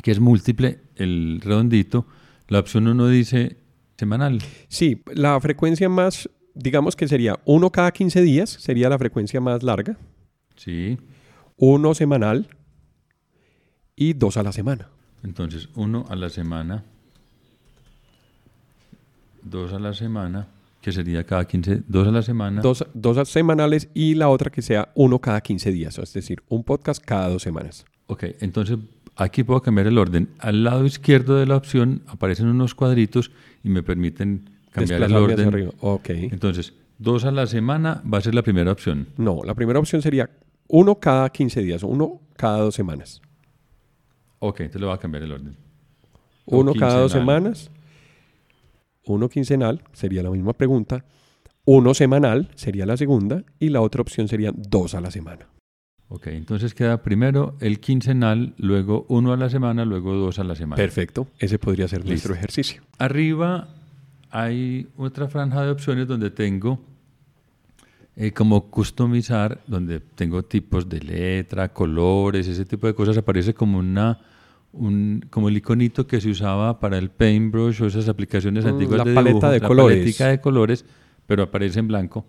que 0.01 0.11
es 0.11 0.19
múltiple 0.19 0.81
el 0.95 1.39
redondito. 1.41 2.05
La 2.53 2.59
opción 2.59 2.87
1 2.87 3.07
dice 3.07 3.57
semanal. 3.97 4.37
Sí, 4.67 5.01
la 5.15 5.41
frecuencia 5.41 5.89
más, 5.89 6.29
digamos 6.53 6.95
que 6.95 7.07
sería 7.07 7.39
uno 7.45 7.71
cada 7.71 7.91
15 7.91 8.21
días, 8.21 8.47
sería 8.51 8.89
la 8.89 8.99
frecuencia 8.99 9.41
más 9.41 9.63
larga. 9.63 9.97
Sí. 10.55 10.99
Uno 11.57 11.95
semanal 11.95 12.47
y 13.95 14.13
dos 14.13 14.37
a 14.37 14.43
la 14.43 14.51
semana. 14.51 14.87
Entonces, 15.23 15.67
uno 15.73 16.05
a 16.09 16.15
la 16.15 16.29
semana 16.29 16.83
dos 19.41 19.73
a 19.73 19.79
la 19.79 19.95
semana, 19.95 20.47
que 20.79 20.91
sería 20.91 21.23
cada 21.23 21.47
15, 21.47 21.81
dos 21.87 22.07
a 22.07 22.11
la 22.11 22.21
semana. 22.21 22.61
Dos, 22.61 22.85
dos 22.93 23.27
semanales 23.29 23.89
y 23.95 24.13
la 24.13 24.29
otra 24.29 24.51
que 24.51 24.61
sea 24.61 24.91
uno 24.93 25.17
cada 25.17 25.41
15 25.41 25.71
días, 25.71 25.97
es 25.97 26.13
decir, 26.13 26.43
un 26.49 26.63
podcast 26.63 27.03
cada 27.03 27.29
dos 27.29 27.41
semanas. 27.41 27.83
Ok, 28.05 28.25
entonces 28.41 28.77
aquí 29.15 29.43
puedo 29.43 29.61
cambiar 29.61 29.87
el 29.87 29.97
orden. 29.97 30.29
Al 30.39 30.63
lado 30.63 30.85
izquierdo 30.85 31.35
de 31.35 31.45
la 31.45 31.55
opción 31.55 32.03
aparecen 32.07 32.47
unos 32.47 32.75
cuadritos 32.75 33.31
y 33.63 33.69
me 33.69 33.83
permiten 33.83 34.49
cambiar 34.71 35.03
el 35.03 35.15
orden. 35.15 35.71
Ok. 35.79 36.09
Entonces, 36.09 36.73
dos 36.97 37.25
a 37.25 37.31
la 37.31 37.47
semana 37.47 38.01
va 38.11 38.17
a 38.17 38.21
ser 38.21 38.35
la 38.35 38.41
primera 38.41 38.71
opción. 38.71 39.07
No, 39.17 39.41
la 39.43 39.55
primera 39.55 39.79
opción 39.79 40.01
sería 40.01 40.29
uno 40.67 40.95
cada 40.95 41.29
15 41.29 41.61
días, 41.61 41.83
uno 41.83 42.21
cada 42.35 42.59
dos 42.59 42.75
semanas. 42.75 43.21
Ok, 44.39 44.61
entonces 44.61 44.81
le 44.81 44.87
voy 44.87 44.95
a 44.95 44.99
cambiar 44.99 45.23
el 45.23 45.31
orden. 45.31 45.55
Uno 46.45 46.73
cada 46.73 46.99
dos 46.99 47.11
semanas 47.11 47.71
uno 49.05 49.29
quincenal, 49.29 49.83
sería 49.93 50.23
la 50.23 50.29
misma 50.29 50.53
pregunta, 50.53 51.05
uno 51.65 51.93
semanal 51.93 52.49
sería 52.55 52.85
la 52.85 52.97
segunda 52.97 53.43
y 53.59 53.69
la 53.69 53.81
otra 53.81 54.01
opción 54.01 54.27
sería 54.27 54.51
dos 54.55 54.95
a 54.95 55.01
la 55.01 55.11
semana. 55.11 55.47
Ok, 56.13 56.27
entonces 56.27 56.75
queda 56.75 57.01
primero 57.01 57.55
el 57.59 57.79
quincenal, 57.79 58.53
luego 58.59 59.03
uno 59.09 59.33
a 59.33 59.37
la 59.37 59.49
semana, 59.49 59.83
luego 59.83 60.13
dos 60.13 60.37
a 60.37 60.43
la 60.43 60.53
semana. 60.53 60.75
Perfecto, 60.75 61.25
ese 61.39 61.57
podría 61.57 61.87
ser 61.87 62.05
nuestro 62.05 62.35
ejercicio. 62.35 62.83
Arriba 62.99 63.67
hay 64.29 64.87
otra 64.95 65.27
franja 65.27 65.63
de 65.63 65.71
opciones 65.71 66.07
donde 66.07 66.29
tengo 66.29 66.79
eh, 68.15 68.31
como 68.31 68.69
customizar, 68.69 69.59
donde 69.65 70.01
tengo 70.01 70.43
tipos 70.43 70.87
de 70.87 70.99
letra, 70.99 71.73
colores, 71.73 72.47
ese 72.47 72.65
tipo 72.65 72.85
de 72.85 72.93
cosas, 72.93 73.17
aparece 73.17 73.55
como 73.55 73.79
una 73.79 74.19
un, 74.71 75.25
como 75.31 75.49
el 75.49 75.57
iconito 75.57 76.05
que 76.05 76.21
se 76.21 76.29
usaba 76.29 76.79
para 76.79 76.99
el 76.99 77.09
paintbrush 77.09 77.81
o 77.81 77.87
esas 77.87 78.07
aplicaciones 78.07 78.65
mm, 78.65 78.67
antiguas 78.67 78.99
la 78.99 79.05
de 79.05 79.15
paleta 79.15 79.49
de 79.49 79.61
colores. 79.61 80.15
de 80.19 80.39
colores, 80.39 80.85
pero 81.25 81.41
aparece 81.41 81.79
en 81.79 81.87
blanco. 81.87 82.23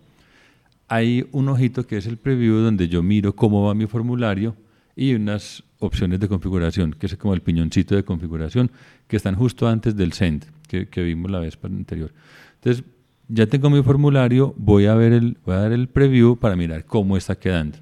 Hay 0.87 1.27
un 1.31 1.49
ojito 1.49 1.87
que 1.87 1.97
es 1.97 2.05
el 2.05 2.17
preview 2.17 2.57
donde 2.57 2.87
yo 2.87 3.01
miro 3.01 3.35
cómo 3.35 3.65
va 3.65 3.73
mi 3.73 3.87
formulario 3.87 4.55
y 4.95 5.13
unas 5.13 5.63
opciones 5.79 6.19
de 6.19 6.27
configuración, 6.27 6.93
que 6.93 7.07
es 7.07 7.15
como 7.17 7.33
el 7.33 7.41
piñoncito 7.41 7.95
de 7.95 8.03
configuración, 8.03 8.71
que 9.07 9.17
están 9.17 9.35
justo 9.35 9.67
antes 9.67 9.95
del 9.95 10.13
send, 10.13 10.45
que, 10.67 10.87
que 10.87 11.01
vimos 11.03 11.31
la 11.31 11.39
vez 11.39 11.57
anterior. 11.63 12.11
Entonces, 12.55 12.83
ya 13.27 13.47
tengo 13.47 13.69
mi 13.69 13.81
formulario, 13.81 14.53
voy 14.57 14.85
a, 14.85 14.95
ver 14.95 15.13
el, 15.13 15.37
voy 15.45 15.55
a 15.55 15.59
dar 15.59 15.71
el 15.71 15.87
preview 15.87 16.37
para 16.37 16.55
mirar 16.55 16.85
cómo 16.85 17.17
está 17.17 17.35
quedando 17.35 17.79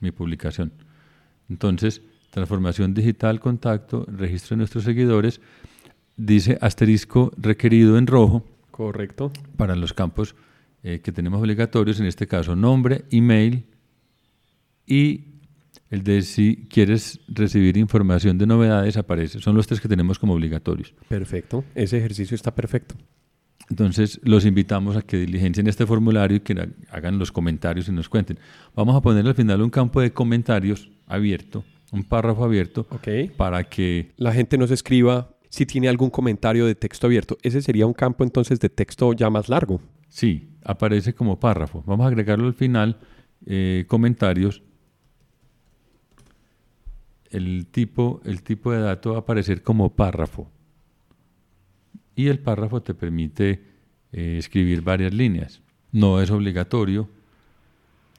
mi 0.00 0.10
publicación. 0.10 0.72
Entonces, 1.48 2.02
transformación 2.30 2.94
digital, 2.94 3.40
contacto, 3.40 4.06
registro 4.08 4.54
de 4.54 4.58
nuestros 4.58 4.84
seguidores, 4.84 5.40
dice 6.16 6.58
asterisco 6.60 7.32
requerido 7.36 7.98
en 7.98 8.06
rojo. 8.06 8.44
Correcto. 8.70 9.32
Para 9.56 9.76
los 9.76 9.92
campos 9.92 10.34
eh, 10.82 11.00
que 11.00 11.12
tenemos 11.12 11.40
obligatorios, 11.40 12.00
en 12.00 12.06
este 12.06 12.26
caso 12.26 12.56
nombre, 12.56 13.04
email 13.10 13.66
y 14.86 15.24
el 15.90 16.02
de 16.02 16.22
si 16.22 16.66
quieres 16.68 17.20
recibir 17.28 17.76
información 17.76 18.38
de 18.38 18.46
novedades 18.46 18.96
aparece. 18.96 19.40
Son 19.40 19.54
los 19.54 19.66
tres 19.66 19.80
que 19.80 19.88
tenemos 19.88 20.18
como 20.18 20.34
obligatorios. 20.34 20.94
Perfecto, 21.08 21.64
ese 21.74 21.98
ejercicio 21.98 22.34
está 22.34 22.54
perfecto. 22.54 22.94
Entonces 23.68 24.20
los 24.22 24.44
invitamos 24.44 24.96
a 24.96 25.02
que 25.02 25.16
diligencien 25.16 25.66
este 25.66 25.86
formulario 25.86 26.36
y 26.36 26.40
que 26.40 26.68
hagan 26.90 27.18
los 27.18 27.32
comentarios 27.32 27.88
y 27.88 27.92
nos 27.92 28.08
cuenten. 28.08 28.38
Vamos 28.74 28.94
a 28.94 29.00
poner 29.00 29.26
al 29.26 29.34
final 29.34 29.60
un 29.60 29.70
campo 29.70 30.00
de 30.00 30.12
comentarios 30.12 30.90
abierto 31.06 31.64
un 31.92 32.04
párrafo 32.04 32.44
abierto 32.44 32.86
para 33.36 33.64
que 33.64 34.12
la 34.16 34.32
gente 34.32 34.58
nos 34.58 34.70
escriba 34.70 35.30
si 35.48 35.66
tiene 35.66 35.88
algún 35.88 36.10
comentario 36.10 36.66
de 36.66 36.74
texto 36.74 37.06
abierto. 37.06 37.38
Ese 37.42 37.62
sería 37.62 37.86
un 37.86 37.94
campo 37.94 38.24
entonces 38.24 38.60
de 38.60 38.68
texto 38.68 39.12
ya 39.12 39.30
más 39.30 39.48
largo. 39.48 39.80
Sí, 40.08 40.55
aparece 40.66 41.14
como 41.14 41.38
párrafo. 41.38 41.82
Vamos 41.86 42.04
a 42.04 42.08
agregarlo 42.08 42.46
al 42.46 42.54
final, 42.54 42.98
eh, 43.46 43.84
comentarios. 43.86 44.62
El 47.30 47.66
tipo, 47.66 48.20
el 48.24 48.42
tipo 48.42 48.72
de 48.72 48.80
dato 48.80 49.10
va 49.10 49.16
a 49.16 49.20
aparecer 49.20 49.62
como 49.62 49.94
párrafo. 49.94 50.50
Y 52.14 52.28
el 52.28 52.40
párrafo 52.40 52.82
te 52.82 52.94
permite 52.94 53.62
eh, 54.12 54.36
escribir 54.38 54.82
varias 54.82 55.14
líneas. 55.14 55.62
No 55.92 56.20
es 56.20 56.30
obligatorio. 56.30 57.08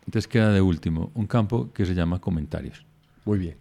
Entonces 0.05 0.27
queda 0.27 0.53
de 0.53 0.61
último 0.61 1.11
un 1.15 1.27
campo 1.27 1.73
que 1.73 1.85
se 1.85 1.95
llama 1.95 2.21
comentarios. 2.21 2.85
Muy 3.25 3.39
bien. 3.39 3.57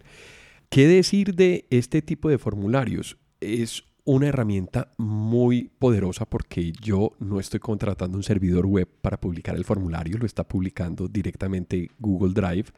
¿Qué 0.68 0.86
decir 0.86 1.34
de 1.34 1.66
este 1.70 2.02
tipo 2.02 2.28
de 2.28 2.38
formularios? 2.38 3.16
Es 3.40 3.82
una 4.06 4.28
herramienta 4.28 4.92
muy 4.96 5.70
poderosa 5.78 6.24
porque 6.24 6.72
yo 6.72 7.12
no 7.18 7.38
estoy 7.38 7.60
contratando 7.60 8.16
un 8.16 8.22
servidor 8.22 8.64
web 8.64 8.88
para 9.02 9.20
publicar 9.20 9.54
el 9.56 9.64
formulario, 9.64 10.16
lo 10.16 10.24
está 10.24 10.44
publicando 10.44 11.08
directamente 11.08 11.90
Google 11.98 12.32
Drive. 12.32 12.70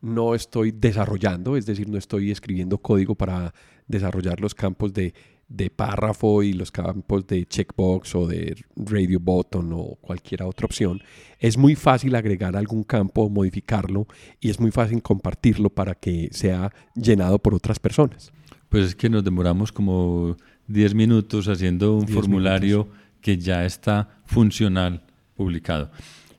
No 0.00 0.34
estoy 0.34 0.72
desarrollando, 0.72 1.56
es 1.56 1.66
decir, 1.66 1.88
no 1.88 1.98
estoy 1.98 2.30
escribiendo 2.30 2.78
código 2.78 3.14
para 3.14 3.54
desarrollar 3.86 4.40
los 4.40 4.54
campos 4.54 4.92
de 4.92 5.14
de 5.52 5.68
párrafo 5.68 6.42
y 6.42 6.54
los 6.54 6.72
campos 6.72 7.26
de 7.26 7.44
checkbox 7.44 8.14
o 8.14 8.26
de 8.26 8.56
radio 8.74 9.20
button 9.20 9.72
o 9.74 9.96
cualquier 10.00 10.42
otra 10.44 10.64
opción, 10.64 11.02
es 11.38 11.58
muy 11.58 11.74
fácil 11.74 12.14
agregar 12.14 12.56
algún 12.56 12.84
campo, 12.84 13.28
modificarlo 13.28 14.06
y 14.40 14.48
es 14.48 14.58
muy 14.58 14.70
fácil 14.70 15.02
compartirlo 15.02 15.68
para 15.68 15.94
que 15.94 16.28
sea 16.32 16.72
llenado 16.94 17.38
por 17.38 17.54
otras 17.54 17.78
personas. 17.78 18.32
Pues 18.70 18.86
es 18.86 18.94
que 18.94 19.10
nos 19.10 19.24
demoramos 19.24 19.72
como 19.72 20.36
10 20.68 20.94
minutos 20.94 21.48
haciendo 21.48 21.96
un 21.96 22.08
formulario 22.08 22.88
que 23.20 23.38
ya 23.38 23.64
está 23.64 24.20
funcional 24.24 25.02
publicado. 25.36 25.90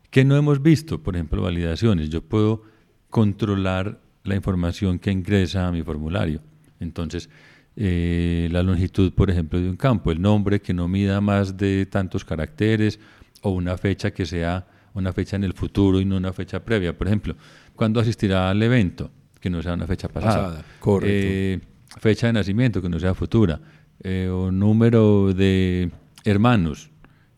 ¿Qué 0.10 0.24
no 0.24 0.36
hemos 0.36 0.62
visto? 0.62 1.01
Por 1.01 1.15
ejemplo, 1.15 1.42
validaciones. 1.42 2.10
Yo 2.10 2.22
puedo 2.22 2.63
controlar 3.10 4.00
la 4.24 4.36
información 4.36 5.00
que 5.00 5.12
ingresa 5.12 5.68
a 5.68 5.72
mi 5.72 5.82
formulario. 5.82 6.42
Entonces, 6.80 7.30
eh, 7.75 8.48
la 8.51 8.62
longitud, 8.62 9.13
por 9.13 9.30
ejemplo, 9.30 9.60
de 9.60 9.70
un 9.70 9.75
campo, 9.75 10.12
el 10.12 10.22
nombre 10.22 10.62
que 10.62 10.74
no 10.74 10.88
mida 10.88 11.20
más 11.22 11.58
de 11.58 11.86
tantos 11.88 12.24
caracteres 12.24 13.00
o 13.42 13.51
una 13.51 13.77
fecha 13.77 14.12
que 14.12 14.25
sea 14.25 14.68
una 14.94 15.12
fecha 15.12 15.36
en 15.36 15.44
el 15.44 15.53
futuro 15.53 16.00
y 16.00 16.06
no 16.06 16.18
una 16.18 16.34
fecha 16.34 16.63
previa. 16.63 16.96
Por 16.96 17.08
ejemplo, 17.08 17.36
¿cuándo 17.75 18.00
asistirá 18.00 18.50
al 18.50 18.62
evento? 18.62 19.10
Que 19.39 19.50
no 19.50 19.62
sea 19.62 19.74
una 19.74 19.88
fecha 19.88 20.08
pasada. 20.08 20.63
Eh, 21.03 21.60
fecha 22.00 22.27
de 22.27 22.34
nacimiento, 22.34 22.82
que 22.82 22.89
no 22.89 23.00
sea 23.00 23.13
futura. 23.13 23.60
Eh, 24.03 24.29
o 24.29 24.51
número 24.51 25.33
de 25.33 25.91
hermanos, 26.25 26.89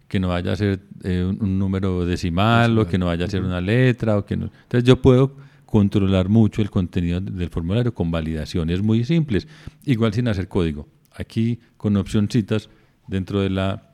que 0.07 0.19
no 0.19 0.29
vaya 0.29 0.53
a 0.53 0.55
ser 0.55 0.79
un, 1.03 1.60
número 1.60 2.05
decimal, 2.05 2.77
o 2.79 2.88
que 2.88 2.98
no 2.98 3.07
vaya 3.07 3.25
a 3.25 3.29
ser 3.29 3.43
una 3.43 3.62
letra. 3.62 4.17
O 4.17 4.25
que 4.25 4.36
no. 4.36 4.45
Entonces 4.63 4.84
yo 4.84 5.01
puedo 5.01 5.36
controlar 5.65 6.29
mucho 6.29 6.62
el 6.62 6.69
contenido 6.69 7.19
del 7.19 7.50
formulario 7.50 7.93
con 7.93 8.10
validaciones 8.10 8.81
muy 8.81 9.03
simples, 9.03 9.48
igual 9.84 10.13
sin 10.13 10.27
hacer 10.27 10.48
código. 10.48 10.88
Aquí 11.15 11.60
con 11.77 11.98
opcióncitas 11.98 12.69
dentro 13.07 13.41
de 13.41 13.50
la, 13.50 13.93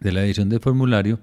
de 0.00 0.12
la 0.12 0.24
edición 0.24 0.48
del 0.48 0.60
formulario 0.60 1.20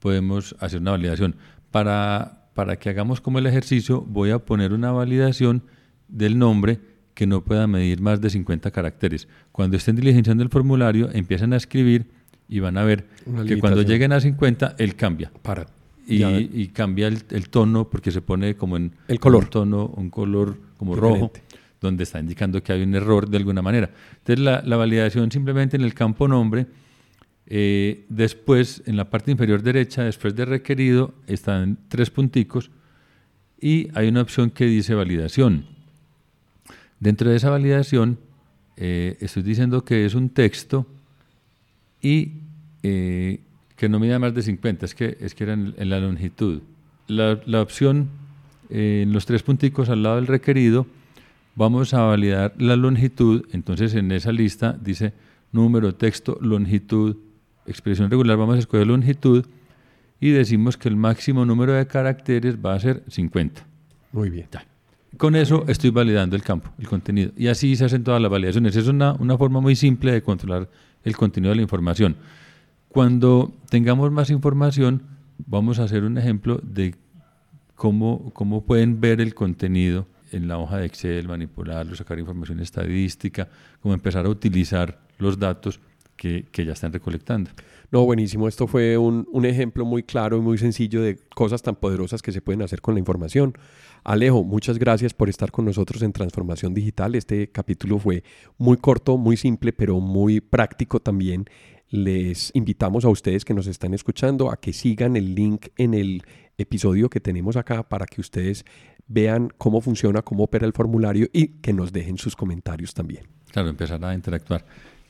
podemos 0.00 0.54
hacer 0.60 0.80
una 0.80 0.92
validación. 0.92 1.36
Para, 1.70 2.50
para 2.54 2.76
que 2.76 2.90
hagamos 2.90 3.20
como 3.20 3.38
el 3.38 3.46
ejercicio 3.46 4.02
voy 4.02 4.30
a 4.30 4.38
poner 4.38 4.72
una 4.72 4.92
validación 4.92 5.62
del 6.08 6.38
nombre 6.38 6.80
que 7.18 7.26
no 7.26 7.42
pueda 7.42 7.66
medir 7.66 8.00
más 8.00 8.20
de 8.20 8.30
50 8.30 8.70
caracteres. 8.70 9.26
Cuando 9.50 9.76
estén 9.76 9.96
diligenciando 9.96 10.44
el 10.44 10.50
formulario 10.50 11.10
empiezan 11.12 11.52
a 11.52 11.56
escribir 11.56 12.06
y 12.48 12.60
van 12.60 12.78
a 12.78 12.84
ver 12.84 13.08
que 13.44 13.58
cuando 13.58 13.82
lleguen 13.82 14.12
a 14.12 14.20
50 14.20 14.76
él 14.78 14.94
cambia. 14.94 15.32
Para 15.42 15.66
y, 16.06 16.68
cambia 16.68 17.08
el, 17.08 17.48
tono 17.50 17.90
porque 17.90 18.12
se 18.12 18.22
pone 18.22 18.54
como 18.54 18.76
en 18.76 18.92
el 19.08 19.18
color. 19.18 19.42
un 19.42 19.50
tono, 19.50 19.86
un 19.96 20.10
color 20.10 20.58
como 20.76 20.94
rojo, 20.94 21.32
donde 21.80 22.04
está 22.04 22.20
indicando 22.20 22.62
que 22.62 22.72
hay 22.72 22.82
un 22.82 22.94
error 22.94 23.28
de 23.28 23.36
alguna 23.36 23.62
manera. 23.62 23.90
Entonces 24.18 24.38
la, 24.38 24.76
validación 24.76 25.32
simplemente 25.32 25.76
en 25.76 25.82
el 25.82 25.94
campo 25.94 26.28
nombre, 26.28 26.68
eh, 27.46 28.04
después 28.08 28.84
en 28.86 28.96
la 28.96 29.10
parte 29.10 29.32
inferior 29.32 29.60
derecha, 29.60 30.04
después 30.04 30.36
de 30.36 30.44
requerido, 30.44 31.14
están 31.26 31.80
tres 31.88 32.10
punticos 32.10 32.70
y 33.60 33.88
hay 33.94 34.06
una 34.06 34.22
opción 34.22 34.50
que 34.50 34.66
dice 34.66 34.94
validación. 34.94 35.77
Dentro 37.00 37.30
de 37.30 37.36
esa 37.36 37.50
validación 37.50 38.18
eh, 38.76 39.16
estoy 39.20 39.42
diciendo 39.42 39.84
que 39.84 40.04
es 40.04 40.14
un 40.14 40.28
texto 40.30 40.86
y 42.00 42.32
eh, 42.82 43.40
que 43.76 43.88
no 43.88 43.98
mida 43.98 44.18
más 44.18 44.34
de 44.34 44.42
50, 44.42 44.86
es 44.86 44.94
que, 44.94 45.16
es 45.20 45.34
que 45.34 45.44
era 45.44 45.52
en, 45.52 45.74
la 45.88 46.00
longitud. 46.00 46.62
La, 47.06 47.40
la 47.46 47.62
opción 47.62 48.08
eh, 48.70 49.00
en 49.02 49.12
los 49.12 49.26
tres 49.26 49.42
punticos 49.42 49.88
al 49.88 50.02
lado 50.02 50.16
del 50.16 50.26
requerido, 50.26 50.86
vamos 51.54 51.94
a 51.94 52.02
validar 52.02 52.54
la 52.58 52.76
longitud, 52.76 53.46
entonces 53.52 53.94
en 53.94 54.12
esa 54.12 54.32
lista 54.32 54.78
dice 54.80 55.12
número, 55.52 55.94
texto, 55.94 56.38
longitud, 56.40 57.16
expresión 57.66 58.10
regular, 58.10 58.36
vamos 58.36 58.56
a 58.56 58.58
escoger 58.60 58.86
longitud 58.86 59.44
y 60.20 60.30
decimos 60.30 60.76
que 60.76 60.88
el 60.88 60.96
máximo 60.96 61.44
número 61.44 61.72
de 61.72 61.86
caracteres 61.86 62.56
va 62.64 62.74
a 62.74 62.80
ser 62.80 63.02
50. 63.08 63.64
Muy 64.12 64.30
bien. 64.30 64.48
Con 65.16 65.34
eso 65.34 65.64
estoy 65.68 65.90
validando 65.90 66.36
el 66.36 66.42
campo, 66.42 66.70
el 66.78 66.86
contenido. 66.86 67.32
Y 67.36 67.48
así 67.48 67.76
se 67.76 67.84
hacen 67.84 68.04
todas 68.04 68.20
las 68.20 68.30
validaciones. 68.30 68.76
Es 68.76 68.86
una, 68.88 69.14
una 69.14 69.38
forma 69.38 69.60
muy 69.60 69.74
simple 69.74 70.12
de 70.12 70.22
controlar 70.22 70.68
el 71.02 71.16
contenido 71.16 71.50
de 71.50 71.56
la 71.56 71.62
información. 71.62 72.16
Cuando 72.88 73.52
tengamos 73.70 74.10
más 74.12 74.30
información, 74.30 75.02
vamos 75.38 75.78
a 75.78 75.84
hacer 75.84 76.04
un 76.04 76.18
ejemplo 76.18 76.60
de 76.62 76.94
cómo, 77.74 78.30
cómo 78.34 78.64
pueden 78.64 79.00
ver 79.00 79.20
el 79.20 79.34
contenido 79.34 80.06
en 80.32 80.48
la 80.48 80.58
hoja 80.58 80.78
de 80.78 80.86
Excel, 80.86 81.26
manipularlo, 81.26 81.94
sacar 81.96 82.18
información 82.18 82.60
estadística, 82.60 83.48
cómo 83.80 83.94
empezar 83.94 84.26
a 84.26 84.28
utilizar 84.28 85.00
los 85.18 85.38
datos 85.38 85.80
que, 86.18 86.44
que 86.52 86.66
ya 86.66 86.72
están 86.72 86.92
recolectando. 86.92 87.50
No, 87.90 88.04
buenísimo. 88.04 88.46
Esto 88.48 88.66
fue 88.66 88.98
un, 88.98 89.26
un, 89.32 89.46
ejemplo 89.46 89.86
muy 89.86 90.02
claro 90.02 90.36
y 90.36 90.40
muy 90.40 90.58
sencillo 90.58 91.00
de 91.00 91.16
cosas 91.34 91.62
tan 91.62 91.76
poderosas 91.76 92.20
que 92.20 92.32
se 92.32 92.42
pueden 92.42 92.60
hacer 92.60 92.82
con 92.82 92.94
la 92.94 93.00
información. 93.00 93.54
Alejo, 94.04 94.44
muchas 94.44 94.78
gracias 94.78 95.14
por 95.14 95.30
estar 95.30 95.50
con 95.50 95.64
nosotros 95.64 96.02
en 96.02 96.12
Transformación 96.12 96.74
Digital. 96.74 97.14
Este 97.14 97.50
capítulo 97.50 97.98
fue 97.98 98.24
muy 98.58 98.76
corto, 98.76 99.16
muy 99.16 99.38
simple, 99.38 99.72
pero 99.72 100.00
muy 100.00 100.42
práctico 100.42 101.00
también 101.00 101.46
les 101.90 102.50
invitamos 102.54 103.06
a 103.06 103.08
ustedes 103.08 103.46
que 103.46 103.54
nos 103.54 103.66
están 103.66 103.94
escuchando 103.94 104.50
a 104.50 104.60
que 104.60 104.74
sigan 104.74 105.16
el 105.16 105.34
link 105.34 105.68
en 105.76 105.94
el 105.94 106.22
episodio 106.58 107.08
que 107.08 107.20
tenemos 107.20 107.56
acá 107.56 107.88
para 107.88 108.04
que 108.04 108.20
ustedes 108.20 108.64
vean 109.06 109.50
cómo 109.56 109.80
funciona, 109.80 110.20
cómo 110.20 110.44
opera 110.44 110.66
el 110.66 110.72
formulario 110.74 111.28
y 111.32 111.48
que 111.62 111.72
nos 111.72 111.92
dejen 111.92 112.18
sus 112.18 112.36
comentarios 112.36 112.92
también. 112.92 113.26
Claro, 113.50 113.70
empezar 113.70 114.04
a 114.04 114.14
interactuar. 114.14 114.66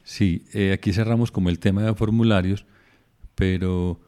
Sí, 0.08 0.46
eh, 0.54 0.72
aquí 0.72 0.94
cerramos 0.94 1.30
como 1.30 1.50
el 1.50 1.58
tema 1.58 1.82
de 1.82 1.94
formularios, 1.94 2.64
pero 3.34 4.00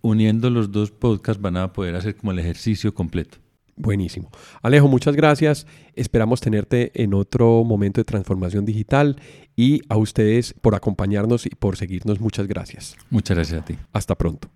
uniendo 0.00 0.50
los 0.50 0.70
dos 0.70 0.92
podcasts 0.92 1.42
van 1.42 1.56
a 1.56 1.72
poder 1.72 1.96
hacer 1.96 2.14
como 2.14 2.30
el 2.30 2.38
ejercicio 2.38 2.94
completo. 2.94 3.38
Buenísimo. 3.74 4.30
Alejo, 4.62 4.86
muchas 4.86 5.16
gracias. 5.16 5.66
Esperamos 5.96 6.40
tenerte 6.40 6.92
en 6.94 7.12
otro 7.12 7.64
momento 7.64 8.00
de 8.00 8.04
transformación 8.04 8.64
digital 8.64 9.16
y 9.56 9.80
a 9.88 9.96
ustedes 9.96 10.54
por 10.60 10.76
acompañarnos 10.76 11.44
y 11.44 11.50
por 11.50 11.76
seguirnos. 11.76 12.20
Muchas 12.20 12.46
gracias. 12.46 12.96
Muchas 13.10 13.36
gracias 13.36 13.62
a 13.62 13.64
ti. 13.64 13.76
Hasta 13.92 14.14
pronto. 14.14 14.48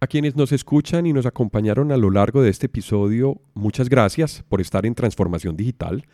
A 0.00 0.06
quienes 0.06 0.36
nos 0.36 0.52
escuchan 0.52 1.04
y 1.06 1.12
nos 1.12 1.26
acompañaron 1.26 1.90
a 1.90 1.96
lo 1.96 2.12
largo 2.12 2.42
de 2.42 2.50
este 2.50 2.66
episodio, 2.66 3.40
muchas 3.54 3.88
gracias 3.88 4.44
por 4.48 4.60
estar 4.60 4.86
en 4.86 4.94
Transformación 4.94 5.56
Digital. 5.56 6.06